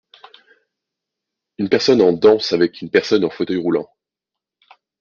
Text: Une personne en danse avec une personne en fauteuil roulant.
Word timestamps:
Une 1.59 1.69
personne 1.69 2.01
en 2.01 2.11
danse 2.11 2.53
avec 2.53 2.81
une 2.81 2.89
personne 2.89 3.23
en 3.23 3.29
fauteuil 3.29 3.57
roulant. 3.57 3.87